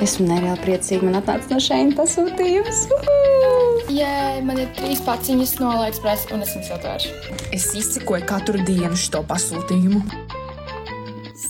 Esmu 0.00 0.30
nereāli 0.30 0.62
priecīga. 0.64 1.04
Man 1.04 1.18
atnāca 1.18 1.50
no 1.52 1.58
šeit 1.60 1.90
pasūtījums. 1.98 2.86
Jā, 3.92 4.40
man 4.46 4.56
ir 4.62 4.70
trīs 4.78 5.02
paciņas 5.04 5.58
no 5.60 5.74
Latvijas, 5.76 6.22
un 6.32 6.44
es 6.46 6.54
viņas 6.56 6.70
atvēršu. 6.78 7.10
Es 7.52 7.66
izsekoju 7.76 8.24
katru 8.30 8.62
dienu 8.64 8.96
šo 8.96 9.20
pasūtījumu. 9.28 10.00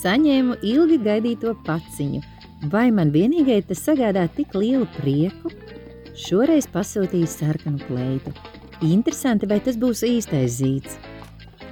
Saņēmu 0.00 0.56
ilgi 0.66 0.98
gaidīto 1.04 1.52
paciņu. 1.66 2.24
Vai 2.72 2.88
man 2.92 3.12
vienīgai 3.14 3.60
tas 3.68 3.84
sagādā 3.86 4.27
tik 4.34 4.57
lielu 4.59 4.89
prieku? 4.96 5.53
Šoreiz 6.19 6.67
pasūtīju 6.75 7.29
sarkanu 7.30 7.79
kleitu. 7.87 8.35
Interesanti, 8.82 9.46
vai 9.46 9.61
tas 9.62 9.79
būs 9.79 10.03
īstais 10.09 10.59
zīds. 10.59 10.98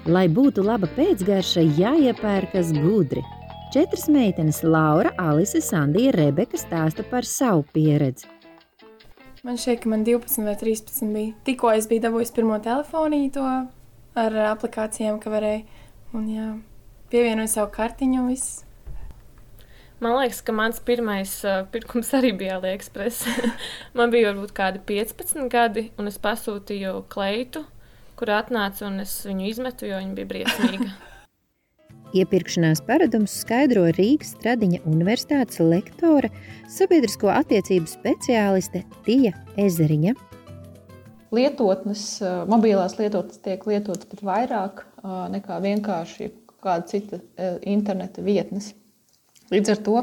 Lai 0.07 0.29
būtu 0.31 0.63
laba 0.65 0.87
pēcgarša, 0.95 1.67
jāiepērkas 1.81 2.71
gudri. 2.79 3.25
Četras 3.73 4.09
meitenes, 4.09 4.62
Laura, 4.62 5.11
Alise, 5.19 5.61
Sandija, 5.61 6.09
Rebeka, 6.17 6.57
stāsta 6.57 7.05
par 7.05 7.27
savu 7.29 7.67
pieredzi. 7.68 8.25
Man 9.44 9.58
šķiet, 9.61 9.82
ka 9.82 9.91
man 9.93 10.07
12 10.07 10.46
vai 10.46 10.54
13 10.57 11.11
bija. 11.13 11.35
Tikko 11.44 11.75
es 11.77 11.89
biju 11.91 12.07
dabūjis 12.07 12.32
pirmo 12.32 12.57
telefonīto 12.64 13.43
ar 14.22 14.39
aplikācijām, 14.54 15.18
ka 15.21 15.32
varēja. 15.35 15.67
Un 16.17 16.31
jā, 16.32 16.46
pievienoju 17.13 17.53
savu 17.53 17.68
kartiņu 17.75 18.22
un 18.22 18.31
viss. 18.32 18.63
Man 20.00 20.16
liekas, 20.16 20.41
ka 20.46 20.55
mans 20.57 20.80
pirmais 20.89 21.35
uh, 21.44 21.66
pirkums 21.69 22.14
arī 22.16 22.32
bija 22.41 22.57
AliExpress. 22.57 23.29
man 24.00 24.08
bija 24.14 24.30
varbūt 24.30 24.57
kādi 24.57 24.80
15 24.94 25.44
gadi, 25.53 25.91
un 26.00 26.08
es 26.08 26.16
pasūtīju 26.25 27.05
kleitu, 27.13 27.66
kur 28.16 28.32
atnāca 28.32 28.89
un 28.89 29.05
es 29.05 29.21
viņu 29.29 29.53
izmetu, 29.53 29.93
jo 29.93 30.00
viņa 30.00 30.19
bija 30.22 30.32
briesmīga. 30.32 30.91
Iepirkšanās 32.17 32.80
paradumus 32.86 33.34
skaidro 33.42 33.83
Rīgas 33.92 34.30
Stradiņa 34.39 34.78
Universitātes 34.89 35.61
lektore, 35.61 36.30
sabiedrisko 36.72 37.28
attiecību 37.34 37.91
speciāliste 37.91 38.80
Tija 39.05 39.34
Ezeriņa. 39.61 40.14
Lietotnes, 41.36 42.05
mobilās 42.48 42.96
lietotnes 42.96 43.42
tiek 43.44 43.66
lietotas 43.68 44.08
pat 44.08 44.24
vairāk 44.24 44.80
nekā 45.34 45.58
vienkārši 45.66 46.30
kāda 46.64 46.88
cita 46.88 47.20
interneta 47.68 48.24
vietnes. 48.24 48.72
Līdz 49.52 49.74
ar 49.74 49.84
to 49.84 50.00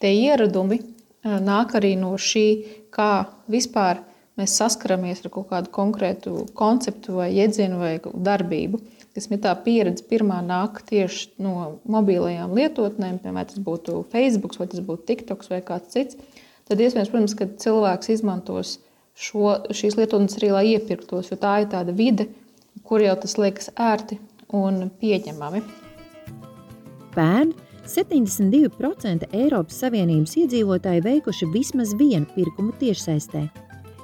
tie 0.00 0.14
ieradumi 0.24 0.80
nāk 1.24 1.76
arī 1.76 1.92
no 2.00 2.14
šī, 2.16 2.48
kā 2.88 3.26
vispār 3.52 4.00
mēs 4.40 4.56
saskaramies 4.58 5.22
ar 5.24 5.32
kaut 5.34 5.48
kādu 5.52 5.70
konkrētu 5.74 6.46
konceptu 6.58 7.20
vai 7.20 7.30
iedzienu 7.36 7.78
vai 7.80 7.94
darbību 8.02 8.82
kas 9.14 9.28
ir 9.30 9.40
tā 9.44 9.52
pieredze, 9.62 10.04
pirmā 10.10 10.40
nāk 10.44 10.80
tieši 10.88 11.36
no 11.42 11.78
mobilajām 11.90 12.54
lietotnēm, 12.56 13.20
piemēram, 13.22 13.50
tas 13.52 13.62
būtu 13.62 14.02
Facebook, 14.12 14.56
vai 14.58 14.66
tas 14.70 14.82
būtu 14.84 15.06
TikToks 15.10 15.52
vai 15.52 15.60
kāds 15.66 15.94
cits, 15.94 16.18
tad 16.68 16.82
iespējams, 16.82 17.12
protams, 17.12 17.36
ka 17.38 17.48
cilvēks 17.64 18.10
izmantos 18.16 18.78
šo, 19.14 19.60
šīs 19.70 19.98
lietotnes 20.00 20.38
arī, 20.40 20.50
lai 20.56 20.64
iepirktos, 20.74 21.30
jo 21.30 21.38
tā 21.40 21.60
ir 21.62 21.70
tāda 21.72 21.94
vide, 21.94 22.26
kur 22.82 23.04
jau 23.04 23.14
tas 23.22 23.38
liekas 23.38 23.70
ērti 23.78 24.18
un 24.54 24.88
pieņemami. 25.00 25.62
Pērn 27.14 27.52
72% 27.86 29.28
Eiropas 29.36 29.78
Savienības 29.84 30.34
iedzīvotāji 30.40 31.04
veikuši 31.04 31.50
vismaz 31.54 31.94
vienu 32.00 32.26
pirkumu 32.34 32.74
tiešsaistē 32.80 33.44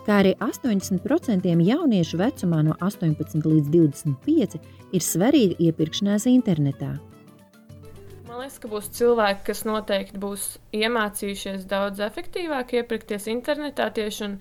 kā 0.07 0.21
arī 0.23 0.33
80% 0.41 1.47
jauniešu 1.67 2.21
vecumā 2.21 2.63
no 2.67 2.77
18 2.81 3.47
līdz 3.47 3.71
25 3.75 4.59
ir 4.97 5.05
svarīga 5.05 5.59
iepirkšanās 5.69 6.27
internetā. 6.31 6.95
Man 8.29 8.41
liekas, 8.41 8.59
ka 8.63 8.71
būs 8.71 8.89
cilvēki, 8.97 9.45
kas 9.51 9.65
noteikti 9.69 10.21
būs 10.23 10.47
iemācījušies 10.77 11.67
daudz 11.71 12.01
efektīvāk 12.07 12.77
iepirkties 12.81 13.29
internetā 13.33 13.91
tieši. 13.95 14.33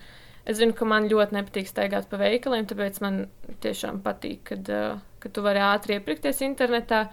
Es 0.50 0.58
zinu, 0.58 0.74
ka 0.74 0.88
man 0.88 1.10
ļoti 1.12 1.36
nepatīk 1.36 1.68
staigāt 1.70 2.08
pa 2.10 2.18
veikaliem, 2.22 2.66
tāpēc 2.70 3.02
man 3.04 3.20
tiešām 3.62 4.00
patīk, 4.06 4.42
kad, 4.54 4.72
ka 5.20 5.30
tu 5.34 5.44
vari 5.46 5.62
ātri 5.62 6.00
iepirkties 6.00 6.42
internetā. 6.48 7.10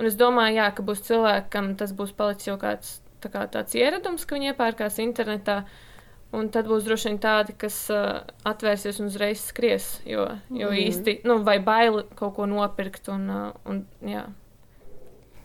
Un 0.00 0.08
es 0.08 0.16
domāju, 0.18 0.56
jā, 0.56 0.70
ka 0.74 0.82
būs 0.86 1.04
cilvēki, 1.04 1.50
kam 1.52 1.74
tas 1.78 1.92
būs 1.94 2.14
palicis 2.16 2.48
jau 2.48 2.56
kāds 2.58 2.96
tā 3.22 3.30
kā 3.30 3.44
tāds 3.52 3.76
ieradums, 3.78 4.24
ka 4.24 4.38
viņi 4.38 4.50
iepērkās 4.50 4.98
internetā. 5.04 5.60
Uh, 5.62 5.91
Un 6.32 6.48
tad 6.48 6.64
būs 6.64 6.86
droši 6.86 7.10
vien 7.10 7.18
tādi, 7.20 7.52
kas 7.60 7.76
uh, 7.92 8.22
atvērsies 8.48 9.02
un 9.02 9.10
uzreiz 9.10 9.42
skries, 9.50 9.88
jo, 10.08 10.24
jo 10.48 10.70
mm. 10.70 10.78
īsti, 10.86 11.16
nu, 11.28 11.42
vai 11.44 11.58
baili 11.60 12.06
kaut 12.16 12.38
ko 12.38 12.46
nopirkt. 12.48 13.10
Un, 13.12 13.26
uh, 13.28 13.50
un, 13.68 13.82
jā. 14.08 14.24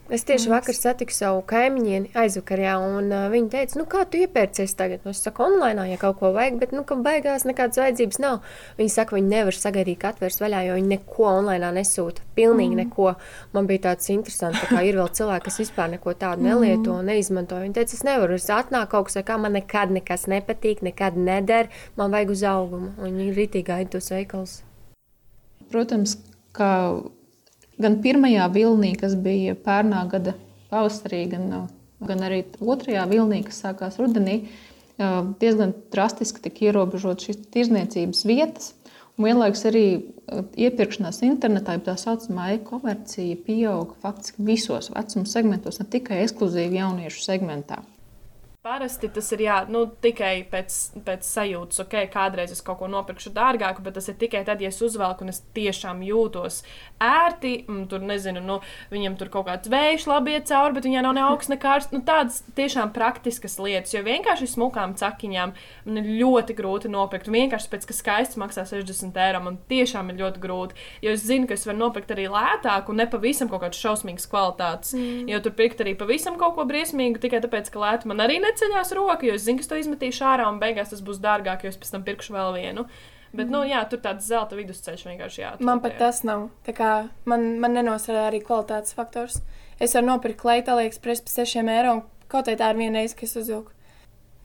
Es 0.07 0.23
tieši 0.23 0.47
vakar 0.47 0.72
satiku 0.72 1.12
savu 1.12 1.41
kaimiņieni 1.50 2.13
aizvakarā, 2.16 2.78
un 2.79 3.09
uh, 3.12 3.25
viņa 3.28 3.50
teica, 3.51 3.75
nu, 3.75 3.84
kā 3.91 4.06
tu 4.07 4.22
iepērcies 4.22 4.72
tagad? 4.79 5.01
Nu, 5.03 5.12
es 5.12 5.19
saku, 5.19 5.44
online, 5.44 5.84
ja 5.90 5.97
kaut 6.00 6.22
ko 6.22 6.29
vajag, 6.31 6.62
bet, 6.62 6.72
nu, 6.72 6.85
ka 6.88 6.95
beigās 7.03 7.44
nekādas 7.44 7.81
vajadzības 7.81 8.22
nav. 8.23 8.38
Viņa 8.78 8.94
saka, 8.94 9.17
viņi 9.17 9.28
nevar 9.34 9.57
sagaidīt, 9.57 10.00
ka 10.00 10.13
atvērs 10.13 10.40
vaļā, 10.40 10.62
jo 10.69 10.78
viņi 10.78 10.94
neko 10.94 11.28
online 11.28 11.73
nesūta. 11.75 12.23
Pilnīgi 12.40 12.78
mm. 12.78 12.85
neko. 12.85 13.09
Man 13.57 13.67
bija 13.67 13.84
tāds 13.90 14.07
interesants, 14.13 14.63
tā 14.63 14.72
kā 14.72 14.85
ir 14.88 14.96
vēl 15.01 15.12
cilvēki, 15.19 15.46
kas 15.50 15.59
vispār 15.66 15.91
neko 15.97 16.16
tādu 16.23 16.47
nelieto 16.47 16.96
un 16.96 17.12
neizmanto. 17.12 17.59
Viņa 17.66 17.79
teica, 17.81 18.00
es 18.00 18.07
nevaru, 18.07 18.40
es 18.40 18.47
atnāku 18.47 18.94
kaut 18.96 19.12
kas, 19.12 19.19
kā 19.28 19.35
man 19.44 19.59
nekad 19.59 19.91
nekas 19.91 20.23
nepatīk, 20.31 20.88
nekad 20.88 21.19
neder, 21.19 21.67
man 22.00 22.16
vajag 22.16 22.31
uz 22.38 22.47
augumu. 22.47 22.94
Un 22.96 23.12
viņi 23.12 23.28
ir 23.34 23.40
ritīgi 23.44 23.67
gaida 23.73 23.97
tos 23.97 24.07
veikalus. 24.16 24.62
Protams, 25.67 26.16
ka 26.56 26.72
gan 27.82 28.00
pirmajā 28.04 28.48
vilnī, 28.54 28.94
kas 29.00 29.16
bija 29.20 29.56
pērnā 29.66 30.04
gada 30.12 30.36
pavasarī, 30.72 31.24
gan, 31.32 31.68
gan 32.04 32.26
arī 32.28 32.44
otrajā 32.60 33.06
vilnī, 33.10 33.44
kas 33.48 33.62
sākās 33.64 34.00
rudenī, 34.02 34.42
diezgan 35.42 35.76
drastiski 35.94 36.42
tika 36.48 36.70
ierobežotas 36.70 37.30
šīs 37.30 37.44
tirzniecības 37.54 38.24
vietas. 38.28 38.74
Un 39.18 39.26
vienlaikus 39.26 39.64
arī 39.66 39.86
iepirkšanās 40.62 41.24
internetā, 41.26 41.78
tā 41.82 41.96
saucamā 41.98 42.52
e-komercija, 42.54 43.38
pieauga 43.48 43.98
faktiski 44.04 44.46
visos 44.46 44.92
vecuma 44.94 45.30
segmentos, 45.30 45.80
ne 45.82 45.88
tikai 45.90 46.20
ekskluzīvi 46.26 46.78
jauniešu 46.78 47.24
segmentā. 47.26 47.82
Parasti 48.67 49.07
tas 49.16 49.29
ir 49.31 49.45
jā, 49.45 49.61
nu, 49.72 49.85
tikai 50.03 50.41
pēc, 50.51 50.73
pēc 51.05 51.23
sajūtas, 51.23 51.79
ok, 51.85 51.94
kādreiz 52.11 52.51
es 52.51 52.59
kaut 52.66 52.81
ko 52.81 52.89
nopirkšu 52.91 53.31
dārgāku, 53.31 53.79
bet 53.85 53.95
tas 53.95 54.09
ir 54.11 54.17
tikai 54.19 54.41
tad, 54.44 54.59
ja 54.59 54.67
es 54.73 54.81
uzvelku 54.83 55.23
un 55.23 55.31
es 55.31 55.39
tiešām 55.55 56.01
jūtos 56.03 56.57
ērti. 57.00 57.53
Tur, 57.88 58.03
nezinu, 58.03 58.41
nu, 58.44 58.57
viņam 58.91 59.16
tur 59.22 59.31
kaut 59.31 59.47
kāds 59.47 59.72
vējš 59.72 60.07
labi 60.11 60.33
iet 60.35 60.50
cauri, 60.50 60.75
bet 60.75 60.88
viņai 60.89 61.03
nav 61.05 61.16
ne 61.16 61.23
augsts, 61.29 61.51
ne 61.53 61.57
karsts. 61.63 61.94
Nu, 61.95 62.01
tādas 62.03 62.41
tiešām 62.57 62.91
praktiskas 62.97 63.55
lietas, 63.61 63.94
jo 63.95 64.01
vienkārši 64.03 64.50
smukām 64.57 64.97
cakiņām 64.99 65.55
man 65.88 66.01
ir 66.01 66.11
ļoti 66.25 66.57
grūti 66.59 66.91
nopirkt. 66.91 67.31
Vienkārši 67.31 67.72
pēc, 67.72 67.88
ka 67.88 67.95
skaists 67.95 68.41
maksā 68.41 68.67
60 68.67 69.22
eiro, 69.29 69.44
man 69.47 69.61
tiešām 69.72 70.11
ir 70.11 70.19
ļoti 70.25 70.44
grūti. 70.44 70.88
Jo 71.07 71.16
es 71.16 71.23
zinu, 71.23 71.47
ka 71.47 71.55
es 71.55 71.63
varu 71.69 71.85
nopirkt 71.85 72.11
arī 72.17 72.28
lētāku 72.35 72.91
un 72.91 72.99
ne 72.99 73.07
pavisam 73.16 73.47
kaut 73.47 73.63
kādas 73.63 73.79
šausmīgas 73.79 74.28
kvalitātes. 74.28 74.91
Mm. 74.97 75.31
Jo 75.31 75.39
tur 75.45 75.55
pirkt 75.55 75.88
arī 75.88 75.95
pavisam 75.95 76.35
kaut 76.41 76.59
ko 76.59 76.67
briesmīgu 76.67 77.23
tikai 77.23 77.39
tāpēc, 77.47 77.72
ka 77.72 77.85
lēta 77.85 78.11
man 78.11 78.28
arī 78.28 78.41
ne 78.44 78.56
neceļās 78.57 78.94
roka, 78.97 79.25
jo 79.28 79.35
es 79.38 79.45
zinu, 79.45 79.62
ka 79.62 79.69
to 79.69 79.78
izmetīšu 79.81 80.25
ārā 80.25 80.47
un 80.50 80.59
beigās 80.59 80.90
tas 80.90 81.03
būs 81.06 81.22
dārgāk, 81.22 81.63
jo 81.63 81.69
es 81.69 81.78
pēc 81.78 81.94
tam 81.94 82.03
pirkšu 82.07 82.34
vēl 82.34 82.57
vienu. 82.57 82.88
Bet, 83.38 83.51
nu, 83.51 83.62
jā, 83.68 83.84
tur 83.91 84.00
tāds 84.01 84.25
zelta 84.25 84.56
vidusceļš 84.57 85.03
vienkārši 85.06 85.41
jāatrod. 85.41 85.66
Man 85.68 85.81
pat 85.84 85.97
tas 86.00 86.23
nav. 86.25 86.47
Man, 87.28 87.47
man 87.62 87.75
nenosarā 87.75 88.29
arī 88.29 88.40
kvalitātes 88.41 88.96
faktors. 88.97 89.41
Es 89.84 89.94
varu 89.94 90.07
nopirkt 90.07 90.40
kleitu 90.41 90.73
AliExpress 90.73 91.25
par 91.25 91.35
6 91.46 91.69
eiro, 91.69 91.97
un 92.00 92.01
kaut 92.31 92.47
kā 92.47 92.56
tā 92.57 92.72
ir 92.72 92.79
viena 92.79 93.01
reize, 93.01 93.17
kas 93.19 93.35
uzvilku. 93.38 93.75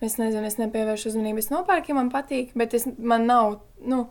Es 0.03 0.19
nezinu, 0.19 0.45
es 0.45 0.59
nepievēršu 0.59 1.13
uzmanību. 1.13 1.41
Es 1.41 1.53
nopērku, 1.55 1.93
ja 1.93 2.01
man 2.01 2.11
patīk, 2.13 2.51
bet 2.59 2.75
es, 2.75 2.89
man 2.99 3.29
nav. 3.31 3.61
Nu, 3.81 4.09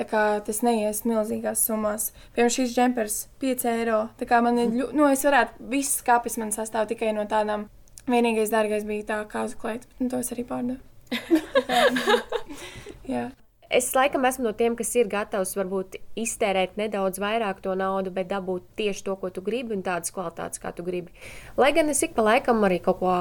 Tā 0.00 0.06
kā 0.08 0.20
tas 0.40 0.62
neies 0.64 1.02
milzīgās 1.04 1.60
summās. 1.66 2.06
Piemēram, 2.32 2.52
šīs 2.54 2.70
džempers- 2.72 3.16
5 3.42 3.66
eiro. 3.68 3.98
Tā 4.16 4.24
kā 4.24 4.38
man 4.40 4.56
ir, 4.56 4.70
nu, 4.70 5.04
es 5.12 5.24
varētu, 5.26 5.60
viss 5.68 6.00
skāpis 6.00 6.38
man 6.38 6.54
sastāv 6.54 6.86
tikai 6.88 7.12
no 7.12 7.26
tādām 7.28 7.68
Vienīgais 8.10 8.50
dārgais 8.50 8.86
bija 8.88 9.06
tā 9.12 9.20
kāzu 9.30 9.60
bet 9.62 9.86
nu, 9.98 10.08
to 10.10 10.18
es 10.18 10.32
arī 10.34 10.44
pārdevu. 10.48 10.80
Es 13.70 13.92
laikam 13.94 14.24
esmu 14.26 14.48
no 14.48 14.50
tiem, 14.58 14.74
kas 14.74 14.88
ir 14.98 15.06
gatavs 15.06 15.52
varbūt 15.54 15.94
iztērēt 16.18 16.72
nedaudz 16.74 17.20
vairāk 17.22 17.60
to 17.62 17.76
naudu, 17.78 18.10
bet 18.10 18.26
dabūt 18.32 18.64
tieši 18.80 19.04
to, 19.06 19.14
ko 19.20 19.28
tu 19.30 19.44
gribi, 19.46 19.76
un 19.76 19.84
tādas 19.86 20.10
kvalitātes, 20.10 20.58
kā 20.58 20.72
tu 20.74 20.82
gribi. 20.82 21.14
Lai 21.54 21.68
gan 21.76 21.92
es 21.92 22.02
ik 22.02 22.16
pa 22.16 22.24
laikam 22.26 22.66
arī 22.66 22.80
kaut 22.82 22.98
ko 22.98 23.12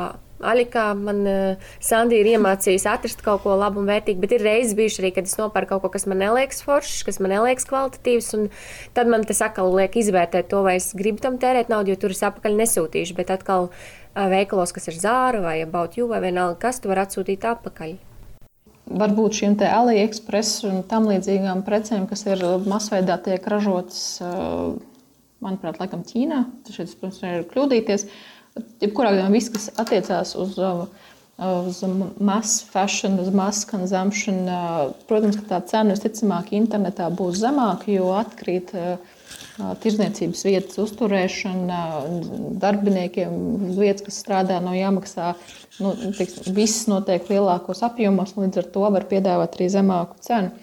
alikā, 0.41 0.88
man 0.97 1.21
uh, 1.30 1.68
Sandija 1.85 2.24
ir 2.24 2.31
iemācījusi 2.31 2.89
atrast 2.89 3.21
kaut 3.21 3.44
ko 3.44 3.59
labu 3.62 3.83
un 3.83 3.92
vērtīgu, 3.92 4.24
bet 4.24 4.33
ir 4.39 4.45
reizes 4.47 4.74
bijuši 4.80 5.03
arī, 5.03 5.13
kad 5.19 5.30
es 5.30 5.38
nopērku 5.38 5.75
kaut 5.75 5.85
ko, 5.85 5.94
kas 5.94 6.09
man 6.09 6.24
neliekas 6.24 6.65
foršs, 6.65 7.03
kas 7.06 7.21
man 7.21 7.35
neliekas 7.35 7.69
kvalitatīvs, 7.69 8.31
un 8.39 8.50
tad 8.97 9.13
man 9.13 9.30
tas 9.30 9.44
atkal 9.45 9.69
liek 9.75 10.01
izvērtēt 10.01 10.50
to, 10.50 10.63
vai 10.65 10.80
es 10.81 10.95
gribu 10.97 11.21
tam 11.21 11.38
tērēt 11.38 11.69
naudu, 11.69 11.94
jo 11.94 12.07
tur 12.07 12.18
es 12.18 12.25
apakaļ 12.25 12.57
nesūtīšu, 12.63 13.19
bet 13.21 13.38
atkal 13.38 13.69
veikalos, 14.15 14.73
kas 14.75 14.89
ir 14.91 15.00
zāra 15.00 15.41
vai 15.44 15.59
about 15.63 15.97
you 15.97 16.07
vai 16.09 16.21
vienalga, 16.23 16.59
kas 16.67 16.81
tu 16.81 16.91
vari 16.91 17.03
atsūtīt 17.06 17.45
atpakaļ. 17.50 17.97
Varbūt 18.89 19.38
šīm 19.38 19.57
AliExpress 19.61 20.63
un 20.65 20.81
tam 20.89 21.06
līdzīgām 21.11 21.61
precēm, 21.67 22.07
kas 22.09 22.25
ir 22.25 22.41
masveidā 22.65 23.19
tiek 23.21 23.45
ražotas, 23.45 24.17
manuprāt, 25.44 25.77
laikam 25.77 26.01
Ķīnā, 26.07 26.41
tas 26.65 26.79
šeit, 26.79 26.95
protams, 26.97 27.21
ir 27.21 27.45
kļūdīties. 27.51 28.07
Jebkurā 28.81 29.13
gadījumā 29.13 29.35
viss, 29.38 29.53
kas 29.53 29.69
attiecās 29.79 30.33
uz 30.39 30.57
uz 31.39 31.83
mass 32.19 32.63
fashion, 32.63 33.19
uz 33.19 33.29
mass 33.33 33.63
consumption. 33.63 34.44
Protams, 35.07 35.38
ka 35.39 35.45
tā 35.53 35.61
cena 35.71 35.95
visticamāk 35.95 36.51
internetā 36.57 37.07
būs 37.15 37.39
zemāka, 37.39 37.91
jo 37.94 38.11
atkrīt 38.17 38.73
tirzniecības 39.83 40.45
vietas 40.47 40.79
uzturēšana, 40.81 41.79
darbiniekiem 42.61 43.35
uz 43.69 43.79
vietas, 43.79 44.06
kas 44.07 44.19
strādā, 44.23 44.61
nav 44.63 44.77
jāmaksā. 44.77 45.33
Nu, 45.83 45.94
tiks, 46.17 46.41
viss 46.56 46.88
notiek 46.91 47.27
lielākos 47.31 47.83
apjomos, 47.88 48.35
līdz 48.39 48.63
ar 48.63 48.73
to 48.73 48.89
var 48.95 49.07
piedāvāt 49.11 49.59
arī 49.59 49.69
zemāku 49.73 50.19
cenu 50.23 50.56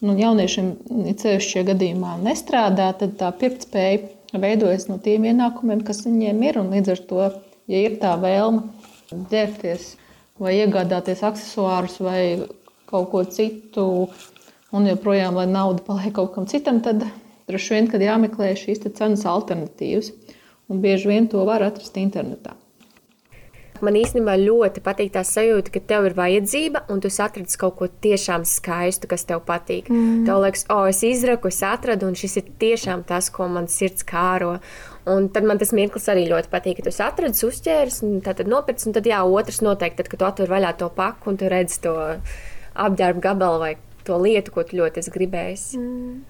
nu, 0.00 0.16
jauniešiem, 0.18 0.70
ja 1.06 1.14
ceļš 1.22 1.48
šajā 1.52 1.66
gadījumā 1.74 2.16
nestrādā, 2.24 2.90
tad 2.96 3.16
tā 3.20 3.30
pirktspēja 3.36 4.40
veidojas 4.40 4.88
no 4.88 4.98
tiem 5.02 5.26
ienākumiem, 5.30 5.84
kas 5.86 6.04
viņiem 6.06 6.44
ir. 6.48 6.60
Līdz 6.72 6.92
ar 6.94 7.02
to, 7.10 7.24
ja 7.70 7.82
ir 7.86 7.98
tā 8.02 8.14
vēlme 8.20 9.20
ģērbties 9.32 9.94
vai 10.40 10.56
iegādāties 10.62 11.24
accessorus 11.26 11.98
vai 12.00 12.20
kaut 12.90 13.10
ko 13.12 13.24
citu, 13.28 13.86
un 14.74 14.86
joprojām, 14.88 15.36
lai 15.36 15.48
nauda 15.50 15.84
paliek 15.86 16.14
kaut 16.16 16.32
kam 16.36 16.46
citam, 16.50 16.80
tad 16.82 17.04
droši 17.50 17.76
vien, 17.76 17.90
kad 17.90 18.02
jāmeklē 18.04 18.54
šīs 18.58 18.82
cenas 18.88 19.26
alternatīvas. 19.28 20.14
Un 20.70 20.82
bieži 20.82 21.10
vien 21.10 21.26
to 21.28 21.42
var 21.48 21.64
atrast 21.66 21.98
internetā. 21.98 22.54
Man 23.80 23.96
īstenībā 23.96 24.34
ļoti 24.36 24.82
patīk 24.84 25.12
tā 25.14 25.22
sajūta, 25.24 25.72
ka 25.72 25.80
tev 25.88 26.10
ir 26.10 26.14
vajadzība, 26.18 26.82
un 26.92 27.00
tu 27.00 27.08
atradi 27.08 27.56
kaut 27.60 27.78
ko 27.78 27.88
tiešām 27.88 28.44
skaistu, 28.48 29.08
kas 29.08 29.24
tev 29.28 29.40
patīk. 29.46 29.88
Mm. 29.88 30.26
Tev 30.28 30.42
liekas, 30.44 30.66
o, 30.68 30.82
oh, 30.82 30.88
es 30.90 31.00
izraku, 31.06 31.48
es 31.48 31.62
atradu, 31.64 32.10
un 32.10 32.18
šis 32.18 32.36
ir 32.42 32.50
tiešām 32.60 33.06
tas, 33.08 33.30
ko 33.32 33.48
man 33.48 33.70
sirds 33.72 34.04
kāro. 34.06 34.58
Un 35.08 35.30
tad 35.32 35.48
man 35.48 35.60
tas 35.60 35.72
mirklis 35.76 36.10
arī 36.12 36.26
ļoti 36.28 36.52
patīk, 36.52 36.82
ka 36.82 36.90
tu 36.90 36.94
atradi, 37.06 37.46
uzķēries, 37.48 38.02
un 38.04 38.18
tad 38.24 38.44
nopirci. 38.44 38.90
Un 38.90 38.98
tad, 38.98 39.08
jā, 39.08 39.22
otrs 39.24 39.62
noteikti, 39.64 40.02
tad, 40.02 40.12
kad 40.12 40.20
tu 40.20 40.28
atver 40.28 40.52
vaļā 40.52 40.74
to 40.82 40.90
paku 40.96 41.32
un 41.32 41.40
tu 41.40 41.48
redzi 41.48 41.80
to 41.86 41.96
apģērbu 42.84 43.24
gabalu 43.24 43.64
vai 43.64 43.72
to 44.04 44.20
lietu, 44.20 44.52
ko 44.52 44.66
tu 44.66 44.76
ļoti 44.80 45.00
esi 45.00 45.14
gribējis. 45.16 45.66
Mm. 45.80 46.20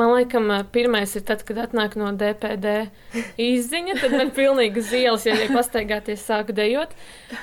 Man 0.00 0.14
liekas, 0.14 0.68
pirmais 0.72 1.12
ir 1.18 1.24
tad, 1.28 1.42
kad 1.44 1.58
atnāk 1.60 1.96
no 2.00 2.08
DPD 2.16 2.70
izziņa, 3.40 3.98
tad 4.00 4.14
man 4.16 4.30
pilnīgi 4.32 4.80
uz 4.80 4.92
ielas, 4.96 5.26
ja 5.28 5.34
liek 5.36 5.52
pastaigāties, 5.52 6.22
sāku 6.24 6.54
dejot. 6.56 6.94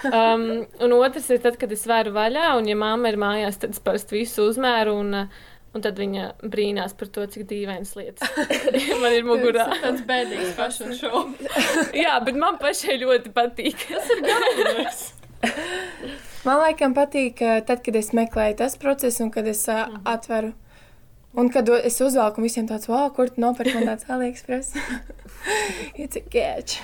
Um, 0.10 0.48
un 0.82 0.96
otrs 0.98 1.30
ir 1.34 1.44
tad, 1.44 1.60
kad 1.62 1.76
es 1.76 1.86
vēru 1.90 2.16
vaļā, 2.16 2.56
un 2.58 2.72
ja 2.72 2.80
mamma 2.80 3.14
ir 3.14 3.20
mājās, 3.22 3.62
tad 3.62 3.78
es 3.78 3.84
parasti 3.84 4.18
visu 4.24 4.50
uzmēru. 4.50 4.98
Un, 5.04 5.30
Un 5.76 5.84
tad 5.84 6.00
viņa 6.00 6.24
brīnās 6.50 6.96
par 6.98 7.10
to, 7.14 7.22
cik 7.30 7.44
dīvainas 7.52 7.92
lietas 8.00 8.32
man 9.04 9.14
ir 9.14 9.26
mugurā. 9.28 9.68
Tas 9.84 10.00
ir 10.00 10.06
bēdīgs 10.08 10.56
fashion 10.58 10.96
show. 10.98 11.28
Jā, 12.04 12.16
bet 12.26 12.40
man 12.40 12.58
pašai 12.58 12.96
ļoti 13.04 13.30
patīk. 13.36 13.84
Tas 13.92 14.10
ir 14.16 14.24
galvenais. 14.26 15.04
Man 16.48 16.64
laikam 16.64 16.96
patīk, 16.98 17.44
tad, 17.68 17.84
kad 17.86 18.00
es 18.00 18.10
meklēju 18.16 18.58
tas 18.64 18.80
procesu 18.82 19.28
un 19.28 19.34
kad 19.36 19.46
es 19.52 19.68
uh, 19.70 20.00
atveru 20.08 20.56
Un 21.38 21.52
kad 21.54 21.70
es 21.70 22.00
uzvelku 22.02 22.42
visiem 22.42 22.66
tāds, 22.66 22.88
wow, 22.90 23.12
kur 23.14 23.30
tu 23.30 23.42
nopirki 23.44 23.76
man 23.78 23.86
tāds 23.92 24.08
AliExpress? 24.10 24.74
It's 26.02 26.18
a 26.18 26.24
catch. 26.26 26.82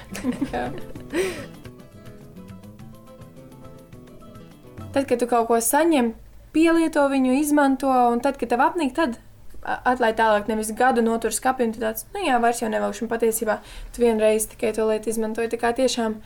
tad, 4.94 5.08
kad 5.10 5.18
tu 5.18 5.26
kaut 5.26 5.50
ko 5.50 5.58
saņem, 5.58 6.14
pielieto 6.54 7.08
viņu, 7.10 7.34
izmanto, 7.42 7.90
un 8.14 8.22
tad, 8.22 8.38
kad 8.38 8.54
tev 8.54 8.62
apnīk, 8.62 8.94
tad 8.94 9.18
atlaid 9.64 10.20
tālāk, 10.22 10.46
nevis 10.52 10.70
gadu 10.78 11.02
notur 11.02 11.34
skapī, 11.34 11.66
un 11.66 11.74
tu 11.74 11.82
tāds, 11.82 12.06
nu 12.14 12.22
jā, 12.28 12.38
vairs 12.44 12.62
jau 12.62 12.70
nevelkšu, 12.70 13.08
un 13.08 13.14
patiesībā 13.16 13.58
tu 13.96 14.06
vienreiz 14.06 14.46
tikai 14.54 14.76
to 14.78 14.86
lietu 14.86 15.10
izmantoji, 15.10 15.50
tā 15.56 15.62
kā 15.66 15.74
tiešām 15.82 16.20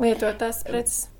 lietot 0.00 0.40
tās 0.40 0.64
preces. 0.64 1.11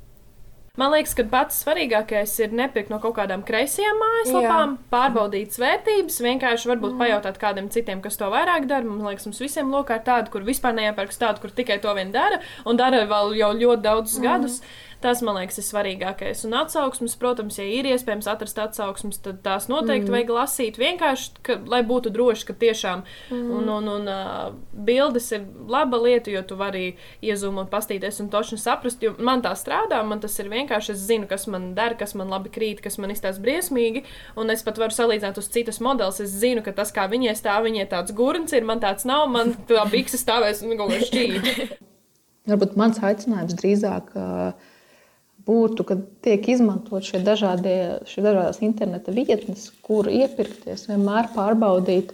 Man 0.80 0.88
liekas, 0.88 1.10
ka 1.12 1.26
pats 1.28 1.58
svarīgākais 1.60 2.32
ir 2.40 2.54
nepirkt 2.56 2.88
no 2.88 2.96
kaut 3.00 3.12
kādām 3.18 3.42
kreisajām 3.44 3.98
mājaslapām, 4.00 4.70
Jā. 4.78 4.88
pārbaudīt 4.94 5.58
vērtības, 5.60 6.16
vienkārši 6.24 6.70
varbūt 6.70 6.94
mm. 6.94 7.02
pajautāt 7.02 7.40
kādam 7.42 7.68
citiem, 7.74 8.00
kas 8.00 8.16
to 8.16 8.30
vairāk 8.32 8.64
dara. 8.70 8.88
Man 8.88 9.04
liekas, 9.04 9.26
mums 9.28 9.42
visiem 9.44 9.68
lokā 9.68 9.98
ir 10.00 10.06
tāda, 10.06 10.32
kur 10.32 10.46
vispār 10.46 10.72
neiepērks 10.78 11.20
tādu, 11.20 11.42
kur 11.44 11.52
tikai 11.52 11.76
to 11.84 11.92
vien 11.98 12.08
dara, 12.14 12.40
un 12.64 12.80
dara 12.80 13.02
vēl 13.10 13.36
jau 13.42 13.52
ļoti 13.52 13.84
daudzus 13.84 14.16
mm. 14.16 14.24
gadus. 14.24 14.56
Tas, 15.02 15.18
man 15.24 15.34
liekas, 15.34 15.58
ir 15.58 15.66
svarīgākais. 15.66 16.44
Un 16.46 16.54
atsauksmes, 16.60 17.16
protams, 17.18 17.56
ja 17.58 17.64
ir 17.66 17.88
iespējams 17.90 18.28
atrast 18.30 18.60
atsauksmes, 18.62 19.18
tad 19.24 19.40
tās 19.42 19.66
noteikti 19.70 20.06
mm. 20.06 20.14
vajag 20.14 20.30
lasīt. 20.36 20.78
Vienkārši, 20.78 21.32
ka, 21.42 21.56
lai 21.72 21.80
būtu 21.86 22.12
droši, 22.14 22.46
ka 22.46 22.54
tiešām 22.60 23.02
mm. 23.02 23.48
un, 23.58 23.70
un, 23.74 23.88
un, 23.96 24.06
uh, 24.06 24.52
bildes 24.86 25.26
ir 25.34 25.48
laba 25.70 25.98
lieta, 26.04 26.30
jo 26.30 26.44
tu 26.46 26.58
vari 26.60 26.84
iezūmot, 27.24 27.66
pastīties 27.72 28.22
un 28.22 28.30
toši 28.30 28.60
saprast. 28.62 29.02
Man 29.18 29.42
tā 29.42 29.56
strādā, 29.58 29.98
man 30.06 30.22
tas 30.22 30.38
ir 30.38 30.50
vienkārši. 30.52 30.94
Es 30.94 31.06
zinu, 31.10 31.26
kas 31.30 31.48
man 31.50 31.72
der, 31.78 31.96
kas 31.98 32.14
man 32.18 32.30
labi 32.30 32.52
krīt, 32.54 32.84
kas 32.84 33.00
man 33.02 33.10
izstāsta 33.10 33.42
briesmīgi. 33.42 34.04
Un 34.38 34.54
es 34.54 34.62
pat 34.62 34.78
varu 34.78 34.94
salīdzināt 34.94 35.40
uz 35.42 35.50
citas 35.50 35.82
modeļus. 35.82 36.22
Es 36.28 36.36
zinu, 36.44 36.62
ka 36.62 36.76
tas, 36.78 36.94
kā 36.94 37.08
viņai 37.10 37.34
stāv, 37.38 37.66
viņai 37.66 37.88
tāds 37.90 38.14
gurns 38.14 38.54
ir, 38.54 38.62
man 38.68 38.82
tāds 38.82 39.08
nav, 39.08 39.26
man 39.34 39.56
tā 39.66 39.82
bikse 39.90 40.20
stāvēs 40.20 40.62
un 40.62 40.78
kaut 40.78 40.94
kā 40.94 41.02
šķīd. 41.10 41.80
Varbūt 42.50 42.78
mans 42.78 42.98
aicinājums 43.02 43.58
drīzāk. 43.58 44.14
Uh, 44.18 44.70
būtu, 45.46 45.86
kad 45.86 46.02
tiek 46.24 46.46
izmantot 46.52 47.06
šie 47.06 47.22
dažādie, 47.24 48.04
šie 48.08 48.24
dažādās 48.24 48.62
interneta 48.64 49.14
vietnes, 49.14 49.70
kur 49.84 50.10
iepirkties, 50.10 50.88
vienmēr 50.90 51.30
pārbaudīt 51.34 52.12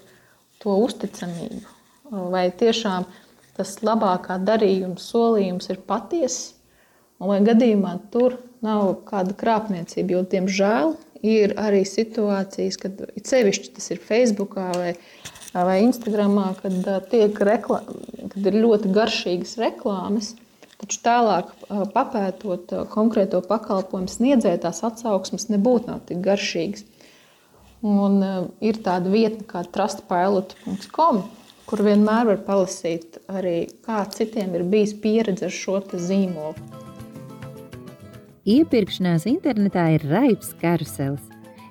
to 0.62 0.76
uzticamību. 0.86 1.64
Vai 2.32 2.48
tiešām 2.56 3.06
tas 3.58 3.74
labākā 3.84 4.38
darījuma 4.40 5.00
solījums 5.02 5.68
ir 5.72 5.82
patiess, 5.88 6.54
vai 7.20 7.40
gadījumā 7.44 7.98
tur 8.12 8.38
nav 8.64 8.94
kāda 9.08 9.34
krāpniecība. 9.38 10.16
Jo, 10.16 10.24
diemžēl, 10.32 10.94
ir 11.26 11.54
arī 11.60 11.84
situācijas, 11.86 12.78
kad 12.80 13.02
sevišķi 13.28 13.72
tas 13.76 13.90
ir 13.92 14.02
Facebook 14.02 14.56
vai, 14.56 14.94
vai 15.52 15.78
Instagram, 15.84 16.38
kad, 16.62 16.78
tiek 17.12 17.40
rekla, 17.50 17.82
kad 18.32 18.50
ir 18.50 18.60
ļoti 18.62 18.94
garšīgas 18.94 19.58
reklāmas 19.60 20.34
Taču 20.78 21.00
tālāk, 21.02 21.50
papētot 21.94 22.70
konkrēto 22.92 23.40
pakalpojumu 23.42 24.10
sniedzēju, 24.12 24.60
tās 24.62 24.84
atsauksmes 24.86 25.48
nebūtu 25.50 25.96
tik 26.06 26.20
garšīgas. 26.22 26.84
Un, 27.82 28.22
ir 28.62 28.78
tāda 28.82 29.10
vietne 29.10 29.46
kā 29.46 29.64
trustpilot.com, 29.74 31.22
kur 31.66 31.82
vienmēr 31.86 32.30
var 32.30 32.38
palasīt 32.46 33.18
arī, 33.30 33.68
kā 33.86 34.04
citiem 34.14 34.54
ir 34.54 34.66
bijis 34.70 34.94
pieredze 35.02 35.46
ar 35.46 35.54
šo 35.54 35.80
zīmolu. 35.94 36.54
Iepirkšanās 38.48 39.26
internetā 39.28 39.84
ir 39.98 40.06
raips 40.08 40.54
karuselis. 40.62 41.26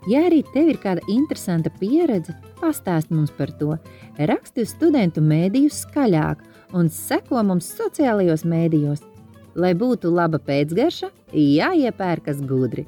Ja 0.07 0.27
arī 0.27 0.43
tev 0.53 0.69
ir 0.71 0.77
kāda 0.83 1.01
interesanta 1.11 1.71
pieredze, 1.79 2.35
pastāst 2.61 3.09
mums 3.11 3.31
par 3.35 3.49
to. 3.59 3.79
Raksti 4.19 4.63
uz 4.63 4.75
studentu 4.75 5.23
mēdīju 5.23 5.71
skaļāk 5.73 6.43
un 6.73 6.89
seko 6.91 7.43
mums 7.43 7.69
sociālajos 7.77 8.43
mēdījos. 8.47 9.03
Lai 9.57 9.73
būtu 9.77 10.11
laba 10.13 10.39
pēcgarša, 10.43 11.09
jāiepērkas 11.33 12.43
gudri. 12.45 12.85